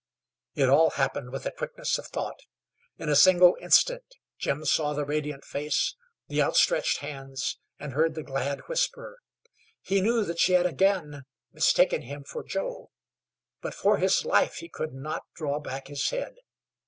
It 0.55 0.67
all 0.67 0.89
happened 0.89 1.29
with 1.31 1.43
the 1.43 1.51
quickness 1.51 1.99
of 1.99 2.07
thought. 2.07 2.39
In 2.97 3.07
a 3.07 3.15
single 3.15 3.55
instant 3.61 4.15
Jim 4.39 4.65
saw 4.65 4.93
the 4.93 5.05
radiant 5.05 5.45
face, 5.45 5.95
the 6.27 6.41
outstretched 6.41 7.01
hands, 7.01 7.59
and 7.79 7.93
heard 7.93 8.15
the 8.15 8.23
glad 8.23 8.61
whisper. 8.61 9.19
He 9.79 10.01
knew 10.01 10.23
that 10.25 10.39
she 10.39 10.53
had 10.53 10.65
a 10.65 10.69
again 10.69 11.25
mistaken 11.53 12.01
him 12.01 12.23
for 12.23 12.43
Joe; 12.43 12.89
but 13.61 13.75
for 13.75 13.97
his 13.97 14.25
life 14.25 14.55
he 14.55 14.69
could 14.69 14.95
not 14.95 15.21
draw 15.35 15.59
back 15.59 15.87
his 15.87 16.09
head. 16.09 16.33